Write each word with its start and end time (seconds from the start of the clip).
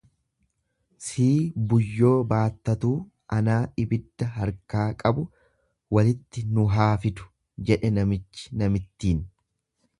"""Sii 1.07 1.51
buyyoo 1.73 2.13
baattatuu, 2.31 2.93
anaa 3.37 3.59
ibidda 3.85 4.31
harkaa 4.39 4.87
qabu, 5.05 5.29
walitti 5.99 6.47
nu 6.57 6.67
haa 6.77 6.91
fidu"" 7.07 7.31
jedhe 7.71 7.97
namichi 8.01 8.61
namittiin." 8.65 9.25